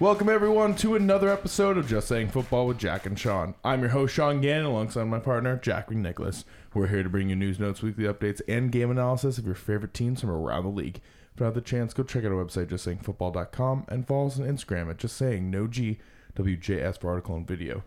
[0.00, 3.56] Welcome everyone to another episode of Just Saying Football with Jack and Sean.
[3.64, 6.44] I'm your host Sean Gannon alongside my partner Jack McNicholas.
[6.72, 9.94] We're here to bring you news notes, weekly updates, and game analysis of your favorite
[9.94, 11.00] teams from around the league.
[11.34, 14.46] If you have the chance, go check out our website justsayingfootball.com and follow us on
[14.46, 15.98] Instagram at just saying no G
[16.36, 17.82] WJS for article and video.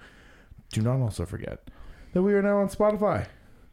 [0.73, 1.69] Do not also forget
[2.11, 3.27] that we are now on Spotify.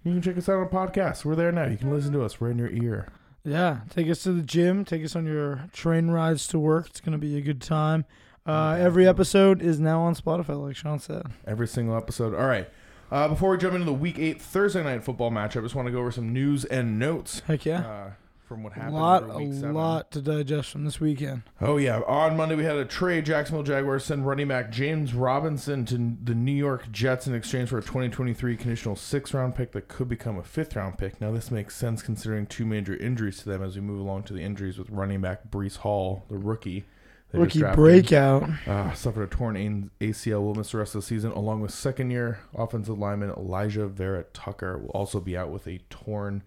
[0.04, 1.24] You can check us out on podcasts.
[1.24, 1.66] We're there now.
[1.66, 2.40] You can listen to us.
[2.40, 3.08] We're in your ear.
[3.42, 4.84] Yeah, take us to the gym.
[4.84, 6.86] Take us on your train rides to work.
[6.86, 8.04] It's gonna be a good time.
[8.48, 11.26] Uh, every episode is now on Spotify, like Sean said.
[11.46, 12.34] Every single episode.
[12.34, 12.66] All right.
[13.10, 15.86] Uh, before we jump into the Week Eight Thursday night football matchup, I just want
[15.86, 18.10] to go over some news and notes Heck yeah, uh,
[18.46, 18.94] from what a happened.
[18.96, 19.74] lot, over a seven.
[19.74, 21.42] lot to digest from this weekend.
[21.60, 23.24] Oh yeah, on Monday we had a trade.
[23.24, 27.78] Jacksonville Jaguars send running back James Robinson to the New York Jets in exchange for
[27.78, 31.18] a 2023 conditional six round pick that could become a fifth round pick.
[31.20, 34.32] Now this makes sense considering two major injuries to them as we move along to
[34.34, 36.84] the injuries with running back Breece Hall, the rookie.
[37.30, 38.48] They Rookie breakout.
[38.66, 42.10] Uh, suffered a torn ACL, will miss the rest of the season, along with second
[42.10, 46.42] year offensive lineman Alijah Vera-Tucker will also be out with a torn,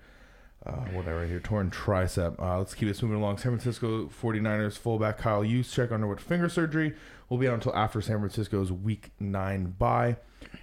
[0.66, 2.40] uh, whatever here, torn tricep.
[2.40, 3.38] Uh, let's keep this moving along.
[3.38, 6.95] San Francisco 49ers fullback Kyle Juszczyk underwent finger surgery.
[7.30, 10.18] Will be out until after San Francisco's week nine bye.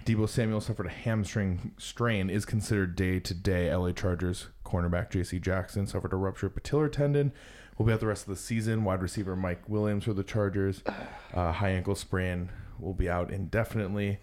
[0.05, 3.73] Deebo Samuel suffered a hamstring strain, is considered day to day.
[3.73, 5.39] LA Chargers cornerback J.C.
[5.39, 7.31] Jackson suffered a ruptured patellar tendon.
[7.79, 8.83] Will be out the rest of the season.
[8.83, 10.83] Wide receiver Mike Williams for the Chargers.
[11.31, 12.49] Uh, high ankle sprain
[12.79, 14.17] will be out indefinitely.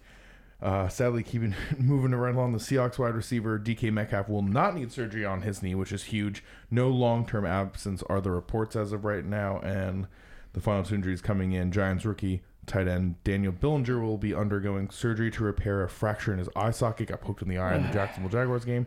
[0.61, 4.91] Uh, sadly, keeping moving around along the Seahawks wide receiver DK Metcalf will not need
[4.91, 6.43] surgery on his knee, which is huge.
[6.69, 10.07] No long term absence are the reports as of right now, and
[10.51, 11.71] the final two injuries coming in.
[11.71, 16.39] Giants rookie tight end Daniel Bellinger will be undergoing surgery to repair a fracture in
[16.39, 17.07] his eye socket.
[17.07, 18.85] Got poked in the eye in the Jacksonville Jaguars game.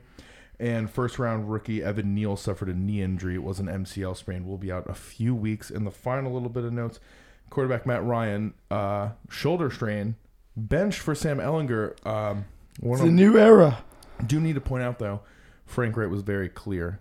[0.61, 3.34] And first round rookie Evan Neal suffered a knee injury.
[3.34, 4.47] It was an MCL sprain.
[4.47, 5.70] Will be out a few weeks.
[5.70, 7.00] And the final little bit of notes
[7.48, 10.14] quarterback Matt Ryan, uh, shoulder strain,
[10.56, 11.95] benched for Sam Ehlinger.
[12.07, 12.45] Um,
[12.83, 13.83] It's a new era.
[14.27, 15.20] do need to point out, though,
[15.67, 17.01] Frank Reich was very clear.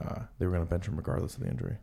[0.00, 1.78] Uh, they were going to bench him regardless of the injury.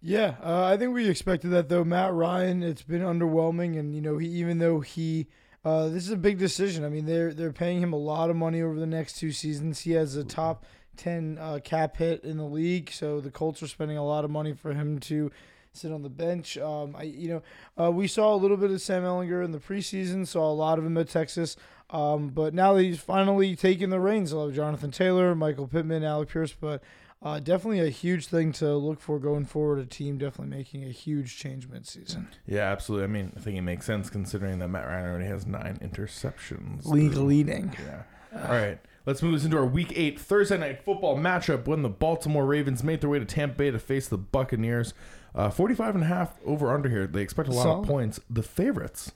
[0.00, 1.82] Yeah, uh, I think we expected that though.
[1.82, 5.26] Matt Ryan, it's been underwhelming, and you know, he even though he,
[5.68, 6.84] uh, this is a big decision.
[6.84, 9.80] I mean, they're they're paying him a lot of money over the next two seasons.
[9.80, 10.64] He has a top
[10.96, 14.30] ten uh, cap hit in the league, so the Colts are spending a lot of
[14.30, 15.30] money for him to
[15.74, 16.56] sit on the bench.
[16.56, 17.42] Um, I you know,
[17.84, 20.78] uh, we saw a little bit of Sam Ehlinger in the preseason, saw a lot
[20.78, 21.56] of him at Texas.
[21.90, 26.04] Um, but now that he's finally taking the reins, I love Jonathan Taylor, Michael Pittman,
[26.04, 26.82] Alec Pierce, but
[27.22, 29.78] uh, definitely a huge thing to look for going forward.
[29.78, 32.28] A team definitely making a huge change mid-season.
[32.46, 33.04] Yeah, absolutely.
[33.04, 36.86] I mean, I think it makes sense considering that Matt Ryan already has nine interceptions.
[36.86, 37.74] League leading.
[37.84, 38.02] Yeah.
[38.44, 38.78] All right.
[39.06, 42.84] Let's move this into our Week 8 Thursday night football matchup when the Baltimore Ravens
[42.84, 44.92] made their way to Tampa Bay to face the Buccaneers.
[45.34, 47.06] Uh, 45 and a half over under here.
[47.06, 47.80] They expect a lot Solid.
[47.82, 48.20] of points.
[48.28, 49.12] The favorites,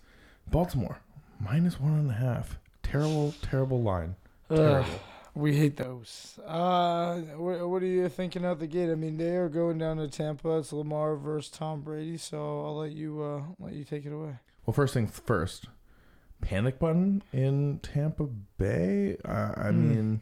[0.50, 1.00] Baltimore,
[1.38, 2.58] minus one and a half.
[2.82, 4.16] Terrible, terrible line.
[4.48, 4.88] Terrible.
[5.34, 6.38] We hate those.
[6.46, 8.90] Uh, what, what are you thinking out the gate?
[8.90, 10.58] I mean, they are going down to Tampa.
[10.58, 12.16] It's Lamar versus Tom Brady.
[12.18, 14.36] So I'll let you uh, let you take it away.
[14.66, 15.66] Well, first things first.
[16.40, 18.24] Panic button in Tampa
[18.58, 19.16] Bay.
[19.24, 19.88] Uh, I Hmm.
[19.88, 20.20] mean,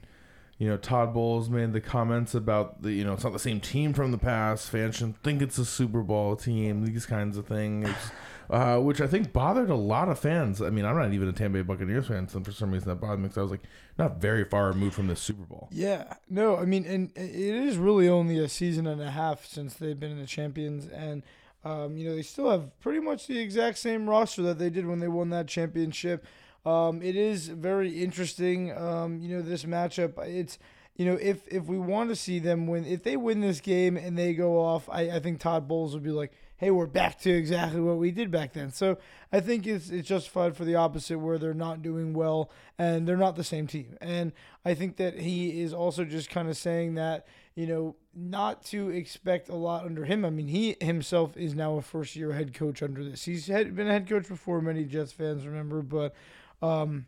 [0.60, 3.60] you know, Todd Bowles made the comments about the, you know, it's not the same
[3.60, 4.68] team from the past.
[4.68, 6.84] Fans shouldn't think it's a Super Bowl team.
[6.84, 7.88] These kinds of things,
[8.50, 10.60] uh, which I think bothered a lot of fans.
[10.60, 12.96] I mean, I'm not even a Tampa Bay Buccaneers fan, so for some reason that
[12.96, 13.62] bothered me because I was like,
[13.98, 15.68] not very far removed from the Super Bowl.
[15.72, 19.72] Yeah, no, I mean, and it is really only a season and a half since
[19.72, 21.22] they've been in the champions, and
[21.64, 24.86] um, you know they still have pretty much the exact same roster that they did
[24.86, 26.26] when they won that championship.
[26.64, 30.18] Um, it is very interesting, um, you know, this matchup.
[30.26, 30.58] It's
[30.96, 33.96] you know if if we want to see them win, if they win this game
[33.96, 37.18] and they go off, I, I think Todd Bowles would be like, hey, we're back
[37.18, 38.70] to exactly what we did back then.
[38.70, 38.98] So
[39.32, 43.16] I think it's it's justified for the opposite where they're not doing well and they're
[43.16, 43.96] not the same team.
[44.02, 44.32] And
[44.62, 48.90] I think that he is also just kind of saying that, you know, not to
[48.90, 50.22] expect a lot under him.
[50.22, 53.24] I mean, he himself is now a first year head coach under this.
[53.24, 56.14] He's had, been a head coach before, many Jets fans remember, but
[56.62, 57.06] um,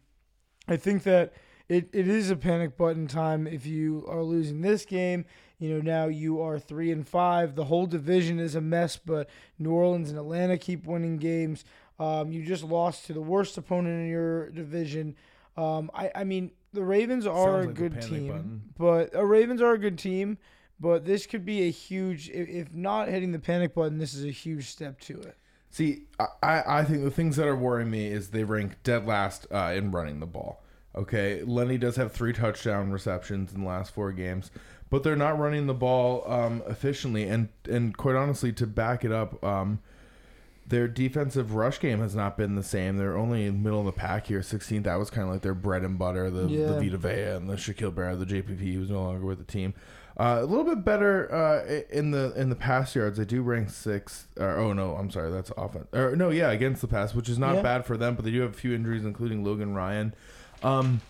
[0.69, 1.32] I think that
[1.69, 5.25] it, it is a panic button time if you are losing this game.
[5.58, 7.54] You know, now you are three and five.
[7.54, 11.64] The whole division is a mess, but New Orleans and Atlanta keep winning games.
[11.99, 15.14] Um, you just lost to the worst opponent in your division.
[15.56, 18.62] Um, I, I mean, the Ravens are a like a good panic team, button.
[18.76, 20.38] but uh, Ravens are a good team.
[20.81, 24.25] But this could be a huge, if, if not hitting the panic button, this is
[24.25, 25.37] a huge step to it.
[25.72, 26.02] See,
[26.42, 29.72] I- I, think the things that are worrying me is they rank dead last uh,
[29.74, 30.62] in running the ball.
[30.94, 34.50] Okay, Lenny does have three touchdown receptions in the last four games,
[34.90, 37.24] but they're not running the ball um, efficiently.
[37.24, 39.78] And and quite honestly, to back it up, um,
[40.67, 42.97] their defensive rush game has not been the same.
[42.97, 44.85] They're only in the middle of the pack here, 16th.
[44.85, 46.31] That was kind of like their bread and butter.
[46.31, 46.67] The, Yeah.
[46.69, 49.75] the Vita Vea and the Shaquille Barrett, the JPP, who's no longer with the team.
[50.17, 53.17] Uh, a little bit better uh, in the in the pass yards.
[53.19, 54.29] They do rank sixth.
[54.38, 55.87] Or, oh no, I'm sorry, that's offense.
[55.94, 57.62] Or no, yeah, against the pass, which is not Yeah.
[57.62, 58.15] bad for them.
[58.15, 60.15] But they do have a few injuries, including Logan Ryan.
[60.62, 61.00] Um,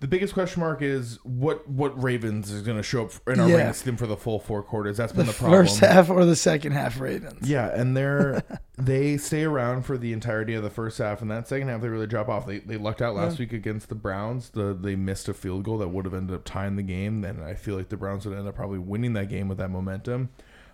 [0.00, 3.48] the biggest question mark is what what Ravens is going to show up in our
[3.48, 3.72] Yeah.
[3.72, 4.96] to them for the full four quarters.
[4.96, 5.60] That's been the problem.
[5.66, 7.48] first half or the second half Ravens.
[7.48, 8.42] Yeah, and they're
[8.78, 11.88] they stay around for the entirety of the first half, and that second half they
[11.88, 12.46] really drop off.
[12.46, 13.44] They they lucked out last Yeah.
[13.44, 14.50] week against the Browns.
[14.50, 17.20] The they missed a field goal that would have ended up tying the game.
[17.22, 19.70] Then I feel like the Browns would end up probably winning that game with that
[19.70, 20.30] momentum.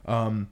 [0.06, 0.50] Um,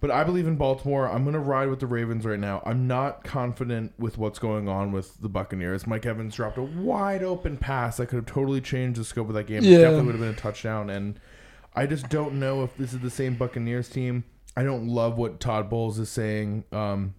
[0.00, 1.08] but I believe in Baltimore.
[1.08, 2.62] I'm gonna ride with the Ravens right now.
[2.66, 5.86] I'm not confident with what's going on with the Buccaneers.
[5.86, 9.34] Mike Evans dropped a wide open pass that could have totally changed the scope of
[9.34, 9.58] that game.
[9.58, 9.78] It Yeah.
[9.78, 10.90] definitely would have been a touchdown.
[10.90, 11.18] And
[11.74, 14.24] I just don't know if this is the same Buccaneers team.
[14.56, 17.14] I don't love what Todd Bowles is saying um,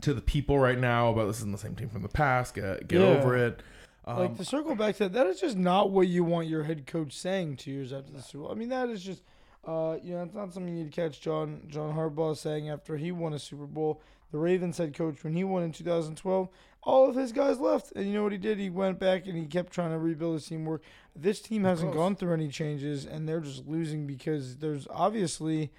[0.00, 2.54] to the people right now about this isn't the same team from the past.
[2.54, 3.06] Get, get Yeah.
[3.08, 3.62] over it.
[4.06, 6.64] Um, like to circle back to that, that is just not what you want your
[6.64, 8.52] head coach saying two years after the Super Bowl.
[8.52, 9.22] I mean, that is just,
[9.64, 13.32] uh, you know, it's not something you'd catch John John Harbaugh saying after he won
[13.32, 14.00] a Super Bowl.
[14.32, 16.48] The Ravens head coach when he won in 2012,
[16.84, 18.58] all of his guys left, and you know what he did?
[18.58, 20.84] He went back and he kept trying to rebuild his teamwork.
[21.16, 25.72] This team hasn't gone through any changes, and they're just losing because there's obviously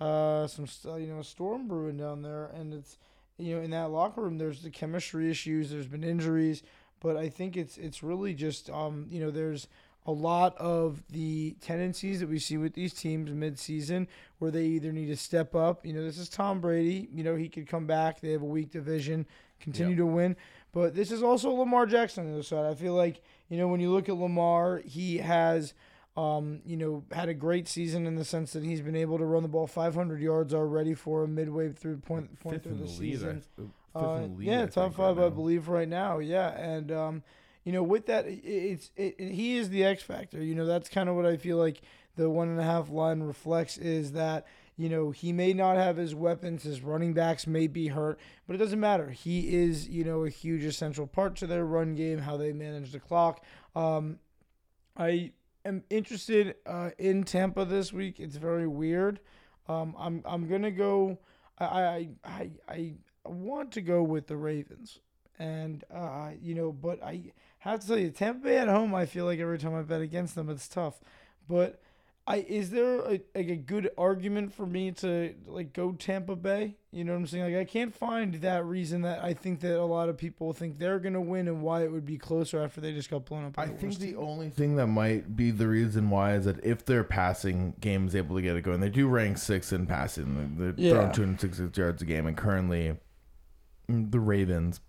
[0.00, 0.66] uh, some
[1.00, 2.98] you know a storm brewing down there, and it's
[3.38, 5.70] you know in that locker room there's the chemistry issues.
[5.70, 6.62] There's been injuries
[7.04, 9.68] but I think it's it's really just um, you know there's
[10.06, 14.06] a lot of the tendencies that we see with these teams mid-season
[14.38, 15.84] where they either need to step up.
[15.86, 17.08] You know, this is Tom Brady.
[17.12, 18.20] You know, he could come back.
[18.20, 19.26] They have a weak division,
[19.60, 20.36] continue to win.
[20.72, 22.66] But this is also Lamar Jackson on the other side.
[22.66, 25.74] I feel like you know when you look at Lamar, he has.
[26.16, 29.24] Um, you know, had a great season in the sense that he's been able to
[29.24, 32.78] run the ball 500 yards already for a midway through point, point fifth through in
[32.78, 32.94] the the lead.
[32.94, 33.42] I- season.
[33.56, 33.66] fifth
[33.96, 36.18] Uh, in the lead, yeah, I top five, right I believe, right now.
[36.20, 37.22] Yeah, and um,
[37.64, 40.42] you know, with that, it's it, it- he is the X factor.
[40.42, 41.80] You know, that's kind of what I feel like
[42.16, 44.46] the one and a half line reflects is that
[44.76, 48.54] you know he may not have his weapons, his running backs may be hurt, but
[48.54, 49.10] it doesn't matter.
[49.10, 52.92] He is you know a huge essential part to their run game, how they manage
[52.92, 53.44] the clock.
[53.74, 54.18] Um,
[54.96, 55.32] I
[55.64, 58.20] am interested uh, in Tampa this week.
[58.20, 59.20] It's very weird.
[59.68, 61.18] Um, I'm I'm gonna go.
[61.58, 62.94] I I I I
[63.24, 65.00] want to go with the Ravens,
[65.38, 67.32] and uh, you know, but I
[67.70, 68.94] have to tell you, Tampa Bay at home.
[68.94, 71.00] I feel like every time I bet against them, it's tough.
[71.48, 71.80] But
[72.26, 76.76] I is there a, like a good argument for me to like go Tampa Bay?
[76.90, 77.44] You know what I'm saying?
[77.52, 80.78] Like I can't find that reason that I think that a lot of people think
[80.78, 83.58] they're gonna win and why it would be closer after they just got blown up.
[83.58, 84.18] I the think the team.
[84.18, 88.14] only thing that might be the reason why is that if their passing game is
[88.16, 90.56] able to get it going, they do rank six in passing.
[90.56, 90.90] They're Yeah.
[90.92, 92.96] throwing 266 yards a game, and currently
[93.90, 94.80] mm, the Ravens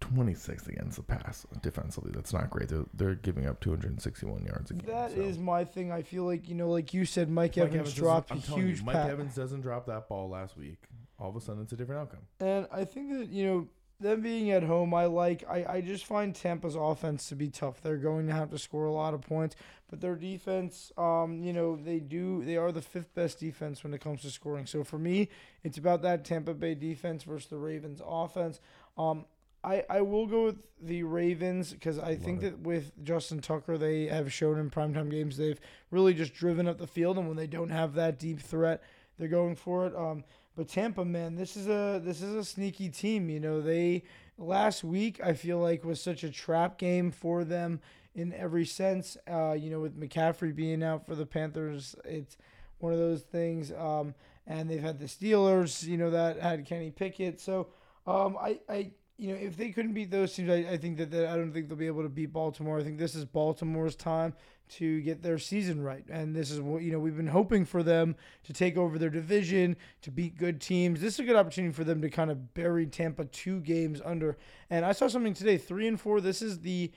[0.00, 2.10] 26th against the pass defensively.
[2.12, 2.68] That's not great.
[2.68, 4.86] They're, they're giving up 261 yards a game.
[4.86, 5.20] That so.
[5.20, 5.92] is my thing.
[5.92, 8.42] I feel like you know, like you said, Mike, Mike Evans, doesn't- dropped a I'm
[8.42, 9.10] telling you, Mike pass.
[9.10, 10.78] Evans doesn't drop that ball last week.
[11.18, 12.20] All of a sudden, it's a different outcome.
[12.40, 13.68] And I think that, you know,
[14.00, 17.82] them being at home, I like, I, I just find Tampa's offense to be tough.
[17.82, 19.56] They're going to have to score a lot of points,
[19.90, 23.92] but their defense, um, you know, they do, they are the fifth best defense when
[23.92, 24.64] it comes to scoring.
[24.64, 25.28] So for me,
[25.62, 28.60] it's about that Tampa Bay defense versus the Ravens offense.
[28.96, 29.26] Um,
[29.62, 32.50] I, I will go with the Ravens because I think it.
[32.50, 36.78] that with Justin Tucker, they have shown in primetime games they've really just driven up
[36.78, 38.82] the field, and when they don't have that deep threat,
[39.18, 39.94] they're going for it.
[39.94, 40.24] Um,
[40.56, 43.28] but Tampa, man, this is a this is a sneaky team.
[43.28, 44.04] You know, they
[44.38, 47.80] last week I feel like was such a trap game for them
[48.14, 49.16] in every sense.
[49.30, 52.36] Uh, you know, with McCaffrey being out for the Panthers, it's
[52.78, 53.72] one of those things.
[53.72, 54.14] Um,
[54.46, 57.40] and they've had the Steelers, you know, that had Kenny Pickett.
[57.40, 57.68] So,
[58.06, 58.90] um, I, I,
[59.20, 61.52] you know, if they couldn't beat those teams, I, I think that, that I don't
[61.52, 62.78] think they'll be able to beat Baltimore.
[62.78, 64.32] I think this is Baltimore's time
[64.70, 67.82] to get their season right, and this is what you know we've been hoping for
[67.82, 71.02] them to take over their division, to beat good teams.
[71.02, 74.38] This is a good opportunity for them to kind of bury Tampa two games under.
[74.70, 76.22] And I saw something today, three and four.
[76.22, 76.90] This is the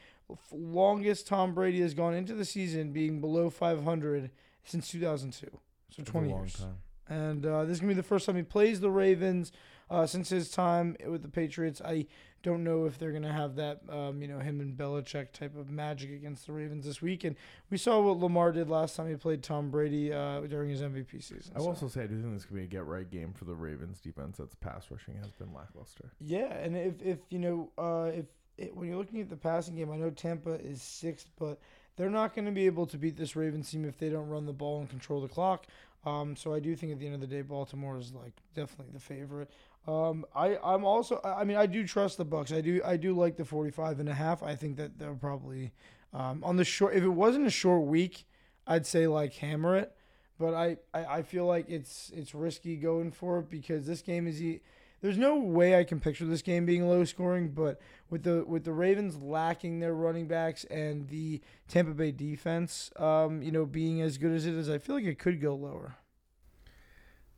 [0.51, 4.31] longest Tom Brady has gone into the season being below 500
[4.63, 5.47] since 2002.
[5.51, 6.53] So It's a 20 long years.
[6.53, 6.77] time.
[7.09, 9.51] And uh, this is gonna be the first time he plays the Ravens
[9.89, 11.81] uh, since his time with the Patriots.
[11.83, 12.07] I
[12.41, 15.69] don't know if they're gonna have that, um, you know, him and Belichick type of
[15.69, 17.23] magic against the Ravens this week.
[17.23, 17.35] And
[17.69, 21.21] we saw what Lamar did last time he played Tom Brady uh, during his MVP
[21.23, 21.53] season.
[21.55, 23.33] I will So- also say I do think this could be a get right game
[23.33, 24.37] for the Ravens defense.
[24.37, 26.11] That's pass rushing has been lackluster.
[26.21, 28.25] Yeah, and if if you know uh, if
[28.57, 31.59] it, when you're looking at the passing game, I know Tampa is sixth, but
[31.95, 34.45] they're not going to be able to beat this Ravens team if they don't run
[34.47, 35.65] the ball and control the clock.
[36.05, 38.93] Um, so I do think at the end of the day, Baltimore is like definitely
[38.93, 39.49] the favorite.
[39.87, 42.55] Um, I I'm also I mean I do trust the Bucs.
[42.55, 44.43] I do I do like the 45 and a half.
[44.43, 45.71] I think that they'll probably
[46.13, 48.25] um, on the short if it wasn't a short week,
[48.67, 49.95] I'd say like hammer it.
[50.39, 54.27] But I, I, I feel like it's it's risky going for it because this game
[54.27, 54.61] is e-
[55.03, 58.63] there's no way I can picture this game being low scoring, but with the with
[58.63, 64.01] the Ravens lacking their running backs and the Tampa Bay defense, um, you know, being
[64.01, 65.97] as good as it is, I feel like it could go lower.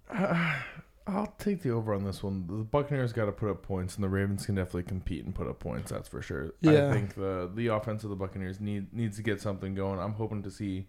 [0.07, 0.59] Uh,
[1.07, 2.45] I'll take the over on this one.
[2.47, 5.47] The Buccaneers got to put up points, and the Ravens can definitely compete and put
[5.47, 5.91] up points.
[5.91, 6.53] That's for sure.
[6.61, 6.89] Yeah.
[6.89, 9.99] I think the the offense of the Buccaneers need needs to get something going.
[9.99, 10.85] I'm hoping to see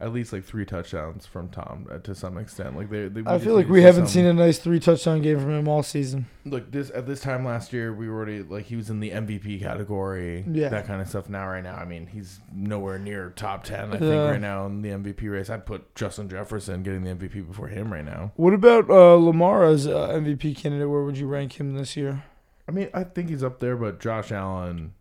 [0.00, 2.76] at least like three touchdowns from Tom uh, to some extent.
[2.76, 5.38] Like they, they I feel like we haven't some- seen a nice three touchdown game
[5.38, 6.26] from him all season.
[6.46, 9.10] Look, this at this time last year, we were already like he was in the
[9.10, 10.68] MVP category, Yeah.
[10.70, 11.28] that kind of stuff.
[11.28, 13.88] Now, right now, I mean, he's nowhere near top ten.
[13.92, 17.46] I think right now in the MVP race, I'd put Justin Jefferson getting the MVP
[17.46, 18.32] before him right now.
[18.36, 20.88] What about uh, Lamar as uh, MVP candidate?
[20.88, 22.24] Where would you rank him this year?
[22.68, 24.92] I mean, I think he's up there, but Josh Allen,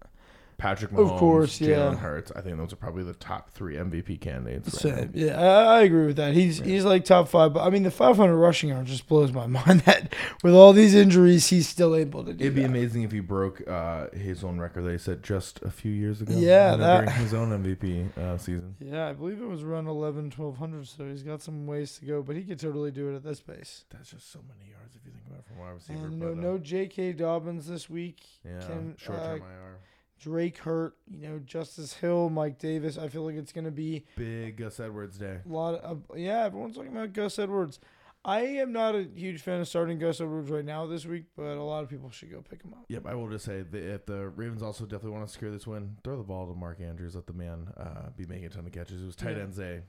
[0.59, 1.95] Patrick Of Mahomes, course, Jalen yeah.
[1.95, 4.85] Hurts, I think those are probably the top three MVP candidates.
[4.85, 5.25] Right now.
[5.25, 6.33] yeah, I, I agree with that.
[6.35, 6.65] He's Yeah.
[6.65, 9.79] he's like top five, but I mean the 500 rushing yard just blows my mind
[9.81, 10.13] that
[10.43, 12.43] with all these injuries he's still able to do.
[12.43, 12.67] It'd be that.
[12.69, 16.21] amazing if he broke uh, his own record that he set just a few years
[16.21, 16.33] ago.
[16.35, 18.75] Yeah, you know, that- during his own MVP uh, season.
[18.79, 22.21] Yeah, I believe it was around 11, 1200, so he's got some ways to go,
[22.21, 23.85] but he could totally do it at this pace.
[23.89, 26.05] That's just so many yards if you think about it from wide receiver.
[26.07, 27.13] And no, but, uh, no J.K.
[27.13, 28.21] Dobbins this week.
[28.45, 28.59] yeah,
[28.97, 29.77] short uh, term IR.
[30.19, 30.95] Drake hurt.
[31.09, 32.97] You know, Justice Hill, Mike Davis.
[32.97, 35.39] I feel like it's going to be Big Gus Edwards day.
[35.45, 36.03] a lot of.
[36.15, 37.79] Yeah, everyone's talking about Gus Edwards.
[38.25, 41.43] I am not a huge fan of starting Gus Edwards right now this week, but
[41.55, 42.83] a lot of people should go pick him up.
[42.89, 45.65] Yep, I will just say that if the Ravens also definitely want to secure this
[45.65, 47.15] win, throw the ball to Mark Andrews.
[47.15, 49.01] Let the man uh, be making a ton of catches.
[49.01, 49.43] It was tight Yeah.
[49.43, 49.81] ends day.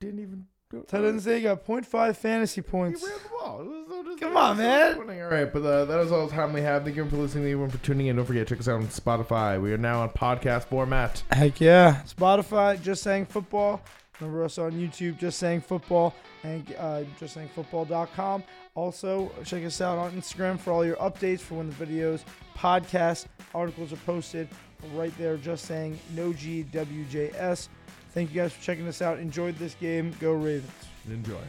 [0.00, 0.46] Didn't even.
[0.72, 3.02] They got 0.5 fantasy He points.
[3.02, 3.60] ran the ball.
[3.60, 4.96] It was Come it was on, man.
[5.22, 6.84] All right, but uh, that is all the time we have.
[6.84, 7.44] Thank you for listening.
[7.44, 8.16] Thank you for tuning in.
[8.16, 9.60] Don't forget, to check us out on Spotify.
[9.60, 11.22] We are now on podcast format.
[11.30, 12.02] Heck yeah.
[12.06, 13.82] Spotify, Just Saying Football.
[14.20, 16.14] Remember us on YouTube, Just Saying Football,
[16.44, 18.44] and uh, justsayingfootball.com.
[18.74, 22.22] Also, check us out on Instagram for all your updates for when the videos,
[22.56, 24.48] podcasts, articles are posted.
[24.94, 27.68] Right there, Just Saying No G WJS.
[28.14, 29.18] Thank you guys for checking us out.
[29.18, 30.14] Enjoyed this game.
[30.20, 30.70] Go Ravens.
[31.08, 31.40] Enjoy.